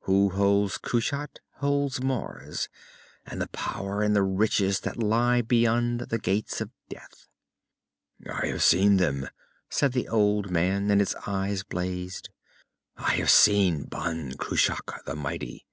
[0.00, 2.68] Who holds Kushat, holds Mars
[3.24, 7.28] and the power and the riches that lie beyond the Gates of Death!"
[8.30, 9.30] "I have seen them,"
[9.70, 12.28] said the old man, and his eyes blazed.
[12.98, 15.64] "I have seen Ban Cruach the mighty.